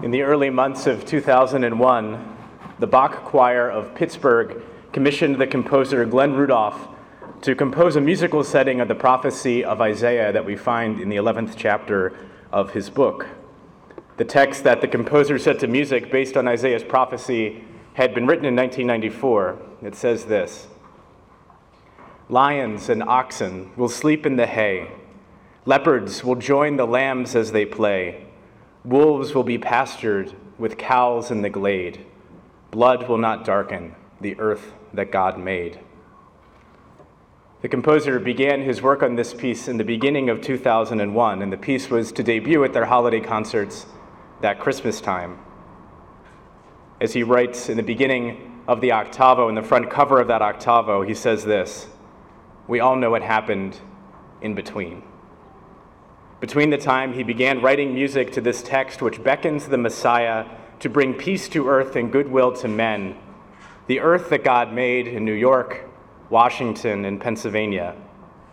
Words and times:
In 0.00 0.12
the 0.12 0.22
early 0.22 0.48
months 0.48 0.86
of 0.86 1.04
2001, 1.04 2.36
the 2.78 2.86
Bach 2.86 3.24
Choir 3.24 3.68
of 3.68 3.96
Pittsburgh 3.96 4.62
commissioned 4.92 5.40
the 5.40 5.46
composer 5.46 6.04
Glenn 6.04 6.34
Rudolph 6.34 6.86
to 7.40 7.56
compose 7.56 7.96
a 7.96 8.00
musical 8.00 8.44
setting 8.44 8.80
of 8.80 8.86
the 8.86 8.94
prophecy 8.94 9.64
of 9.64 9.80
Isaiah 9.80 10.30
that 10.32 10.44
we 10.44 10.54
find 10.54 11.00
in 11.00 11.08
the 11.08 11.16
11th 11.16 11.54
chapter 11.56 12.16
of 12.52 12.74
his 12.74 12.90
book. 12.90 13.26
The 14.18 14.24
text 14.24 14.62
that 14.62 14.80
the 14.82 14.86
composer 14.86 15.36
set 15.36 15.58
to 15.60 15.66
music 15.66 16.12
based 16.12 16.36
on 16.36 16.46
Isaiah's 16.46 16.84
prophecy 16.84 17.64
had 17.94 18.14
been 18.14 18.28
written 18.28 18.44
in 18.44 18.54
1994. 18.54 19.58
It 19.82 19.96
says 19.96 20.26
this 20.26 20.68
Lions 22.28 22.88
and 22.88 23.02
oxen 23.02 23.72
will 23.76 23.88
sleep 23.88 24.24
in 24.26 24.36
the 24.36 24.46
hay, 24.46 24.92
leopards 25.66 26.22
will 26.22 26.36
join 26.36 26.76
the 26.76 26.86
lambs 26.86 27.34
as 27.34 27.50
they 27.50 27.66
play, 27.66 28.27
wolves 28.88 29.34
will 29.34 29.44
be 29.44 29.58
pastured 29.58 30.32
with 30.56 30.78
cows 30.78 31.30
in 31.30 31.42
the 31.42 31.50
glade, 31.50 32.06
blood 32.70 33.06
will 33.06 33.18
not 33.18 33.44
darken 33.44 33.94
the 34.20 34.38
earth 34.40 34.72
that 34.94 35.12
God 35.12 35.38
made. 35.38 35.78
The 37.60 37.68
composer 37.68 38.18
began 38.18 38.62
his 38.62 38.80
work 38.80 39.02
on 39.02 39.16
this 39.16 39.34
piece 39.34 39.68
in 39.68 39.76
the 39.76 39.84
beginning 39.84 40.30
of 40.30 40.40
2001, 40.40 41.42
and 41.42 41.52
the 41.52 41.56
piece 41.56 41.90
was 41.90 42.12
to 42.12 42.22
debut 42.22 42.64
at 42.64 42.72
their 42.72 42.86
holiday 42.86 43.20
concerts 43.20 43.84
that 44.40 44.58
Christmas 44.58 45.00
time. 45.02 45.38
As 47.00 47.12
he 47.12 47.22
writes 47.22 47.68
in 47.68 47.76
the 47.76 47.82
beginning 47.82 48.62
of 48.66 48.80
the 48.80 48.92
octavo, 48.92 49.48
in 49.48 49.54
the 49.54 49.62
front 49.62 49.90
cover 49.90 50.18
of 50.18 50.28
that 50.28 50.40
octavo, 50.40 51.02
he 51.02 51.14
says 51.14 51.44
this 51.44 51.88
We 52.66 52.80
all 52.80 52.96
know 52.96 53.10
what 53.10 53.22
happened 53.22 53.78
in 54.40 54.54
between. 54.54 55.02
Between 56.40 56.70
the 56.70 56.78
time 56.78 57.14
he 57.14 57.24
began 57.24 57.60
writing 57.60 57.92
music 57.92 58.32
to 58.32 58.40
this 58.40 58.62
text, 58.62 59.02
which 59.02 59.22
beckons 59.22 59.66
the 59.66 59.78
Messiah 59.78 60.46
to 60.78 60.88
bring 60.88 61.14
peace 61.14 61.48
to 61.48 61.68
earth 61.68 61.96
and 61.96 62.12
goodwill 62.12 62.52
to 62.52 62.68
men, 62.68 63.16
the 63.88 64.00
earth 64.00 64.30
that 64.30 64.44
God 64.44 64.72
made 64.72 65.08
in 65.08 65.24
New 65.24 65.32
York, 65.32 65.88
Washington, 66.30 67.04
and 67.04 67.20
Pennsylvania 67.20 67.96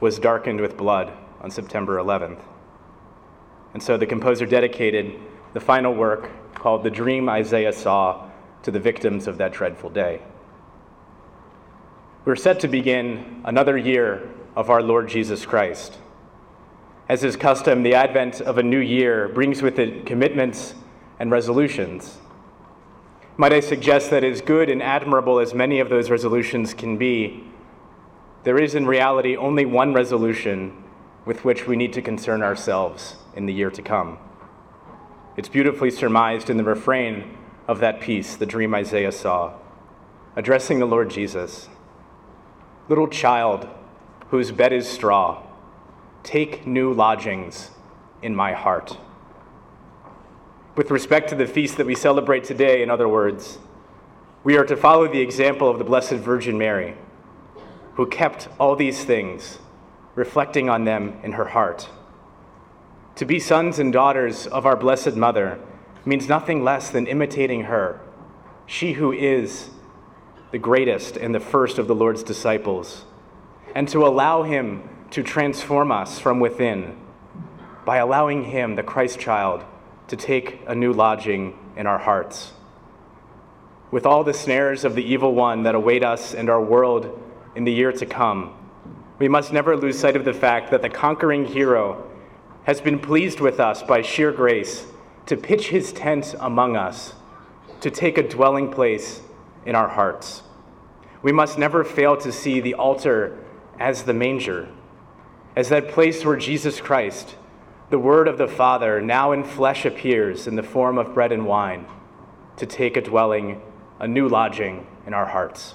was 0.00 0.18
darkened 0.18 0.60
with 0.60 0.76
blood 0.76 1.12
on 1.42 1.50
September 1.50 1.96
11th. 1.96 2.40
And 3.74 3.82
so 3.82 3.98
the 3.98 4.06
composer 4.06 4.46
dedicated 4.46 5.20
the 5.52 5.60
final 5.60 5.92
work 5.92 6.30
called 6.54 6.84
The 6.84 6.90
Dream 6.90 7.28
Isaiah 7.28 7.72
Saw 7.72 8.30
to 8.62 8.70
the 8.70 8.80
victims 8.80 9.26
of 9.26 9.36
that 9.38 9.52
dreadful 9.52 9.90
day. 9.90 10.22
We're 12.24 12.36
set 12.36 12.60
to 12.60 12.68
begin 12.68 13.42
another 13.44 13.76
year 13.76 14.30
of 14.56 14.70
our 14.70 14.82
Lord 14.82 15.08
Jesus 15.08 15.44
Christ. 15.44 15.98
As 17.08 17.22
is 17.22 17.36
custom, 17.36 17.82
the 17.82 17.94
advent 17.94 18.40
of 18.40 18.56
a 18.56 18.62
new 18.62 18.78
year 18.78 19.28
brings 19.28 19.60
with 19.60 19.78
it 19.78 20.06
commitments 20.06 20.74
and 21.18 21.30
resolutions. 21.30 22.18
Might 23.36 23.52
I 23.52 23.60
suggest 23.60 24.10
that 24.10 24.24
as 24.24 24.40
good 24.40 24.70
and 24.70 24.82
admirable 24.82 25.38
as 25.38 25.52
many 25.52 25.80
of 25.80 25.90
those 25.90 26.10
resolutions 26.10 26.72
can 26.72 26.96
be, 26.96 27.44
there 28.44 28.58
is 28.58 28.74
in 28.74 28.86
reality 28.86 29.36
only 29.36 29.66
one 29.66 29.92
resolution 29.92 30.82
with 31.26 31.44
which 31.44 31.66
we 31.66 31.76
need 31.76 31.92
to 31.94 32.02
concern 32.02 32.42
ourselves 32.42 33.16
in 33.34 33.46
the 33.46 33.52
year 33.52 33.70
to 33.70 33.82
come. 33.82 34.18
It's 35.36 35.48
beautifully 35.48 35.90
surmised 35.90 36.48
in 36.48 36.56
the 36.56 36.64
refrain 36.64 37.36
of 37.66 37.80
that 37.80 38.00
piece, 38.00 38.36
the 38.36 38.46
dream 38.46 38.74
Isaiah 38.74 39.12
saw, 39.12 39.54
addressing 40.36 40.78
the 40.78 40.86
Lord 40.86 41.10
Jesus 41.10 41.68
Little 42.86 43.08
child, 43.08 43.66
whose 44.28 44.52
bed 44.52 44.74
is 44.74 44.86
straw, 44.86 45.42
take 46.24 46.66
new 46.66 46.92
lodgings 46.92 47.70
in 48.22 48.34
my 48.34 48.54
heart. 48.54 48.98
With 50.74 50.90
respect 50.90 51.28
to 51.28 51.36
the 51.36 51.46
feast 51.46 51.76
that 51.76 51.86
we 51.86 51.94
celebrate 51.94 52.42
today, 52.42 52.82
in 52.82 52.90
other 52.90 53.06
words, 53.06 53.58
we 54.42 54.56
are 54.56 54.64
to 54.64 54.76
follow 54.76 55.06
the 55.06 55.20
example 55.20 55.70
of 55.70 55.78
the 55.78 55.84
Blessed 55.84 56.14
Virgin 56.14 56.58
Mary, 56.58 56.96
who 57.94 58.06
kept 58.06 58.48
all 58.58 58.74
these 58.74 59.04
things, 59.04 59.58
reflecting 60.14 60.68
on 60.68 60.84
them 60.84 61.18
in 61.22 61.32
her 61.32 61.44
heart. 61.44 61.88
To 63.16 63.24
be 63.24 63.38
sons 63.38 63.78
and 63.78 63.92
daughters 63.92 64.46
of 64.46 64.66
our 64.66 64.76
Blessed 64.76 65.14
Mother 65.14 65.60
means 66.04 66.28
nothing 66.28 66.64
less 66.64 66.90
than 66.90 67.06
imitating 67.06 67.64
her, 67.64 68.00
she 68.66 68.94
who 68.94 69.12
is 69.12 69.70
the 70.50 70.58
greatest 70.58 71.16
and 71.16 71.34
the 71.34 71.40
first 71.40 71.78
of 71.78 71.86
the 71.86 71.94
Lord's 71.94 72.22
disciples, 72.22 73.04
and 73.74 73.86
to 73.88 74.06
allow 74.06 74.42
Him 74.42 74.88
to 75.10 75.22
transform 75.22 75.92
us 75.92 76.18
from 76.18 76.40
within 76.40 76.96
by 77.84 77.98
allowing 77.98 78.44
Him, 78.44 78.74
the 78.74 78.82
Christ 78.82 79.18
child, 79.18 79.64
to 80.08 80.16
take 80.16 80.60
a 80.66 80.74
new 80.74 80.92
lodging 80.92 81.58
in 81.76 81.86
our 81.86 81.98
hearts. 81.98 82.52
With 83.90 84.06
all 84.06 84.24
the 84.24 84.34
snares 84.34 84.84
of 84.84 84.94
the 84.94 85.04
evil 85.04 85.34
one 85.34 85.62
that 85.62 85.74
await 85.74 86.02
us 86.02 86.34
and 86.34 86.50
our 86.50 86.62
world 86.62 87.20
in 87.54 87.64
the 87.64 87.72
year 87.72 87.92
to 87.92 88.06
come, 88.06 88.54
we 89.18 89.28
must 89.28 89.52
never 89.52 89.76
lose 89.76 89.98
sight 89.98 90.16
of 90.16 90.24
the 90.24 90.32
fact 90.32 90.70
that 90.70 90.82
the 90.82 90.88
conquering 90.88 91.44
hero 91.44 92.10
has 92.64 92.80
been 92.80 92.98
pleased 92.98 93.40
with 93.40 93.60
us 93.60 93.82
by 93.82 94.02
sheer 94.02 94.32
grace 94.32 94.86
to 95.26 95.36
pitch 95.36 95.68
his 95.68 95.92
tent 95.92 96.34
among 96.40 96.76
us, 96.76 97.14
to 97.80 97.90
take 97.90 98.18
a 98.18 98.28
dwelling 98.28 98.70
place 98.70 99.22
in 99.64 99.74
our 99.74 99.88
hearts. 99.88 100.42
We 101.22 101.32
must 101.32 101.58
never 101.58 101.84
fail 101.84 102.16
to 102.18 102.32
see 102.32 102.60
the 102.60 102.74
altar 102.74 103.38
as 103.78 104.02
the 104.02 104.12
manger, 104.12 104.68
as 105.56 105.68
that 105.68 105.88
place 105.88 106.24
where 106.24 106.36
Jesus 106.36 106.80
Christ, 106.80 107.36
the 107.90 107.98
Word 107.98 108.28
of 108.28 108.38
the 108.38 108.48
Father, 108.48 109.00
now 109.00 109.32
in 109.32 109.44
flesh 109.44 109.84
appears 109.84 110.46
in 110.46 110.56
the 110.56 110.62
form 110.62 110.98
of 110.98 111.14
bread 111.14 111.32
and 111.32 111.46
wine, 111.46 111.86
to 112.56 112.66
take 112.66 112.96
a 112.96 113.00
dwelling, 113.00 113.60
a 113.98 114.08
new 114.08 114.28
lodging 114.28 114.86
in 115.06 115.14
our 115.14 115.26
hearts. 115.26 115.74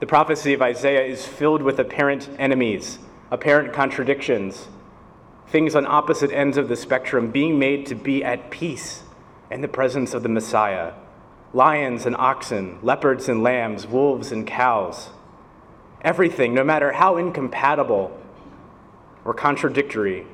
The 0.00 0.06
prophecy 0.06 0.54
of 0.54 0.62
Isaiah 0.62 1.04
is 1.04 1.26
filled 1.26 1.62
with 1.62 1.78
apparent 1.78 2.28
enemies, 2.38 2.98
apparent 3.30 3.72
contradictions 3.72 4.68
things 5.50 5.74
on 5.74 5.84
opposite 5.84 6.30
ends 6.30 6.56
of 6.56 6.68
the 6.68 6.76
spectrum 6.76 7.30
being 7.30 7.58
made 7.58 7.84
to 7.86 7.94
be 7.94 8.22
at 8.22 8.50
peace 8.50 9.02
in 9.50 9.60
the 9.60 9.68
presence 9.68 10.14
of 10.14 10.22
the 10.22 10.28
Messiah 10.28 10.92
lions 11.52 12.06
and 12.06 12.14
oxen, 12.14 12.78
leopards 12.80 13.28
and 13.28 13.42
lambs, 13.42 13.84
wolves 13.84 14.30
and 14.30 14.46
cows. 14.46 15.10
Everything, 16.02 16.54
no 16.54 16.64
matter 16.64 16.92
how 16.92 17.16
incompatible 17.16 18.16
or 19.24 19.34
contradictory, 19.34 20.26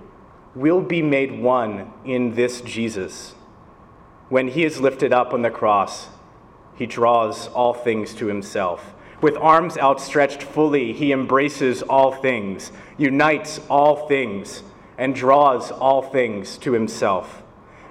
will 0.54 0.80
be 0.80 1.02
made 1.02 1.38
one 1.38 1.92
in 2.04 2.34
this 2.34 2.60
Jesus. 2.60 3.34
When 4.28 4.48
he 4.48 4.64
is 4.64 4.80
lifted 4.80 5.12
up 5.12 5.32
on 5.32 5.42
the 5.42 5.50
cross, 5.50 6.08
he 6.76 6.86
draws 6.86 7.48
all 7.48 7.74
things 7.74 8.14
to 8.14 8.26
himself. 8.26 8.94
With 9.20 9.36
arms 9.36 9.78
outstretched 9.78 10.42
fully, 10.42 10.92
he 10.92 11.10
embraces 11.10 11.82
all 11.82 12.12
things, 12.12 12.70
unites 12.98 13.60
all 13.68 14.06
things 14.08 14.62
and 14.98 15.14
draws 15.14 15.70
all 15.70 16.02
things 16.02 16.58
to 16.58 16.72
himself. 16.72 17.42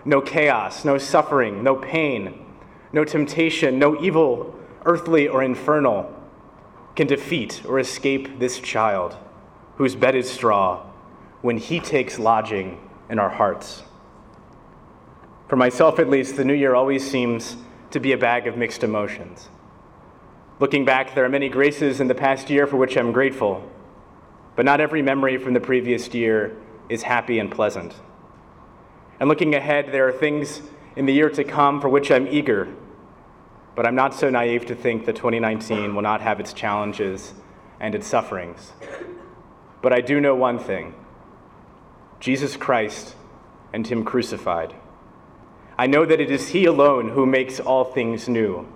No 0.06 0.22
chaos, 0.22 0.86
no 0.86 0.98
suffering, 0.98 1.64
no 1.64 1.76
pain, 1.76 2.46
no 2.94 3.04
temptation, 3.04 3.80
no 3.80 4.00
evil, 4.02 4.56
earthly 4.86 5.28
or 5.28 5.44
infernal, 5.44 6.15
can 6.96 7.08
defeat 7.08 7.62
or 7.66 7.80
escape 7.80 8.40
this 8.40 8.60
child 8.60 9.18
whose 9.76 9.96
bed 9.96 10.16
is 10.16 10.30
straw 10.30 10.86
when 11.42 11.58
he 11.58 11.80
takes 11.80 12.18
lodging 12.18 12.80
in 13.10 13.20
our 13.20 13.30
hearts. 13.30 13.84
For 15.48 15.56
myself, 15.56 16.00
at 16.00 16.10
least, 16.10 16.38
the 16.38 16.46
new 16.46 16.54
year 16.54 16.74
always 16.74 17.10
seems 17.10 17.58
to 17.92 18.00
be 18.00 18.14
a 18.14 18.18
bag 18.18 18.48
of 18.48 18.58
mixed 18.58 18.84
emotions. 18.84 19.50
Looking 20.60 20.86
back, 20.86 21.14
there 21.14 21.26
are 21.26 21.30
many 21.30 21.50
graces 21.50 22.00
in 22.00 22.08
the 22.08 22.16
past 22.16 22.50
year 22.50 22.66
for 22.66 22.78
which 22.78 22.98
I'm 22.98 23.12
grateful, 23.12 23.70
but 24.56 24.66
not 24.66 24.82
every 24.82 25.02
memory 25.02 25.38
from 25.38 25.54
the 25.54 25.60
previous 25.60 26.14
year 26.14 26.56
is 26.90 27.04
happy 27.04 27.40
and 27.40 27.52
pleasant. 27.52 27.94
And 29.20 29.30
looking 29.30 29.54
ahead, 29.54 29.90
there 29.92 30.08
are 30.08 30.14
things 30.14 30.62
in 30.96 31.06
the 31.06 31.14
year 31.14 31.30
to 31.30 31.44
come 31.44 31.82
for 31.82 31.90
which 31.90 32.10
I'm 32.10 32.28
eager, 32.28 32.74
but 33.76 33.86
I'm 33.86 33.96
not 33.96 34.14
so 34.14 34.30
naive 34.30 34.66
to 34.68 34.76
think 34.76 35.06
that 35.06 35.16
2019 35.16 35.96
will 35.96 36.02
not 36.02 36.22
have 36.22 36.40
its 36.40 36.54
challenges 36.54 37.34
and 37.80 37.94
its 37.94 38.08
sufferings. 38.08 38.72
But 39.82 39.94
I 39.94 40.02
do 40.02 40.20
know 40.20 40.36
one 40.36 40.60
thing 40.60 40.96
Jesus 42.20 42.56
Christ 42.58 43.16
and 43.74 43.86
Him 43.86 44.04
crucified. 44.04 44.74
I 45.78 45.88
know 45.88 46.06
that 46.06 46.22
it 46.22 46.32
is 46.32 46.50
He 46.50 46.66
alone 46.66 47.10
who 47.10 47.26
makes 47.26 47.60
all 47.60 47.84
things 47.84 48.30
new. 48.30 48.68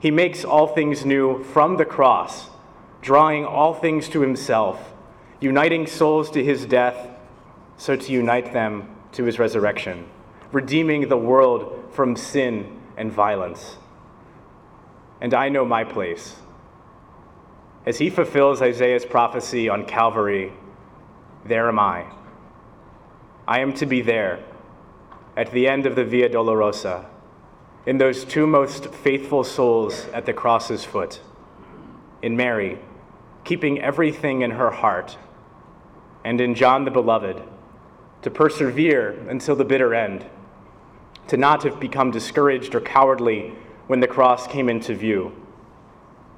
He 0.00 0.10
makes 0.10 0.44
all 0.44 0.66
things 0.66 1.04
new 1.04 1.44
from 1.44 1.76
the 1.76 1.84
cross, 1.84 2.48
drawing 3.00 3.44
all 3.44 3.74
things 3.74 4.08
to 4.08 4.20
Himself, 4.20 4.92
uniting 5.40 5.86
souls 5.86 6.30
to 6.32 6.42
His 6.42 6.66
death 6.66 7.10
so 7.80 7.96
to 7.96 8.12
unite 8.12 8.52
them 8.52 8.86
to 9.12 9.24
his 9.24 9.38
resurrection, 9.38 10.06
redeeming 10.52 11.08
the 11.08 11.16
world 11.16 11.88
from 11.92 12.14
sin 12.14 12.78
and 12.98 13.10
violence. 13.10 13.76
And 15.20 15.34
I 15.34 15.48
know 15.48 15.64
my 15.64 15.84
place. 15.84 16.36
As 17.86 17.98
he 17.98 18.10
fulfills 18.10 18.62
Isaiah's 18.62 19.04
prophecy 19.04 19.68
on 19.68 19.86
Calvary, 19.86 20.52
there 21.44 21.68
am 21.68 21.78
I. 21.78 22.06
I 23.48 23.60
am 23.60 23.72
to 23.74 23.86
be 23.86 24.02
there, 24.02 24.44
at 25.36 25.50
the 25.52 25.66
end 25.66 25.86
of 25.86 25.96
the 25.96 26.04
Via 26.04 26.28
Dolorosa, 26.28 27.06
in 27.86 27.98
those 27.98 28.24
two 28.24 28.46
most 28.46 28.86
faithful 28.94 29.42
souls 29.42 30.06
at 30.12 30.26
the 30.26 30.32
cross's 30.32 30.84
foot, 30.84 31.20
in 32.22 32.36
Mary, 32.36 32.78
keeping 33.44 33.80
everything 33.80 34.42
in 34.42 34.52
her 34.52 34.70
heart, 34.70 35.16
and 36.24 36.40
in 36.40 36.54
John 36.54 36.84
the 36.84 36.90
Beloved, 36.90 37.42
to 38.22 38.30
persevere 38.30 39.12
until 39.28 39.56
the 39.56 39.64
bitter 39.64 39.94
end, 39.94 40.26
to 41.28 41.36
not 41.36 41.62
have 41.62 41.80
become 41.80 42.10
discouraged 42.10 42.74
or 42.74 42.80
cowardly 42.80 43.54
when 43.90 43.98
the 43.98 44.06
cross 44.06 44.46
came 44.46 44.68
into 44.68 44.94
view, 44.94 45.32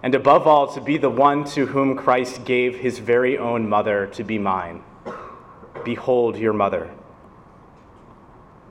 and 0.03 0.15
above 0.15 0.47
all, 0.47 0.73
to 0.73 0.81
be 0.81 0.97
the 0.97 1.11
one 1.11 1.45
to 1.45 1.67
whom 1.67 1.95
Christ 1.95 2.47
gave 2.47 2.79
his 2.79 2.99
very 2.99 3.37
own 3.37 3.69
mother 3.69 4.07
to 4.15 4.25
be 4.25 4.39
mine. 4.39 4.83
Behold 5.85 6.39
your 6.39 6.55
mother. 6.55 6.91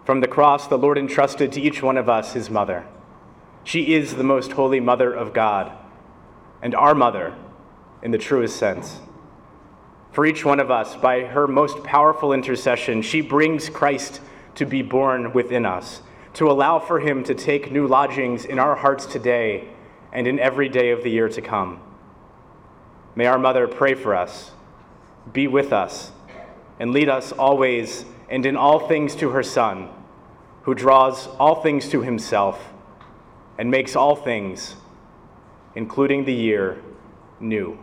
From 0.04 0.20
the 0.20 0.28
cross, 0.28 0.66
the 0.66 0.80
Lord 0.80 0.98
entrusted 0.98 1.52
to 1.52 1.62
each 1.62 1.84
one 1.84 1.96
of 1.96 2.10
us 2.10 2.34
his 2.34 2.50
mother. 2.50 2.88
She 3.64 3.94
is 3.94 4.16
the 4.16 4.24
most 4.24 4.54
holy 4.54 4.80
mother 4.80 5.14
of 5.14 5.32
God, 5.32 5.72
and 6.64 6.74
our 6.74 6.96
mother 6.96 7.36
in 8.02 8.10
the 8.10 8.18
truest 8.18 8.56
sense. 8.58 9.00
For 10.12 10.26
each 10.26 10.44
one 10.44 10.60
of 10.60 10.72
us, 10.72 10.96
by 10.96 11.26
her 11.26 11.48
most 11.48 11.84
powerful 11.84 12.34
intercession, 12.34 13.04
she 13.04 13.22
brings 13.22 13.70
Christ 13.70 14.22
to 14.56 14.66
be 14.66 14.82
born 14.82 15.34
within 15.34 15.68
us, 15.68 16.02
to 16.34 16.50
allow 16.50 16.80
for 16.80 17.00
him 17.00 17.24
to 17.24 17.36
take 17.36 17.72
new 17.72 17.88
lodgings 17.88 18.46
in 18.46 18.60
our 18.60 18.76
hearts 18.76 19.06
today 19.06 19.68
and 20.14 20.28
in 20.28 20.40
every 20.40 20.70
day 20.70 20.92
of 20.92 21.04
the 21.04 21.10
year 21.10 21.30
to 21.30 21.42
come. 21.42 21.82
May 23.16 23.26
our 23.26 23.40
mother 23.40 23.68
pray 23.68 23.94
for 23.94 24.16
us, 24.16 24.52
be 25.32 25.48
with 25.48 25.74
us, 25.74 26.12
and 26.80 26.92
lead 26.92 27.10
us 27.10 27.32
always 27.32 28.06
and 28.30 28.46
in 28.46 28.56
all 28.56 28.88
things 28.88 29.14
to 29.16 29.30
her 29.32 29.44
Son, 29.44 29.90
who 30.64 30.74
draws 30.74 31.28
all 31.28 31.62
things 31.62 31.90
to 31.90 32.02
himself 32.02 32.72
and 33.58 33.70
makes 33.70 33.96
all 33.96 34.16
things, 34.16 34.76
including 35.76 36.24
the 36.24 36.34
year, 36.34 36.82
new. 37.40 37.78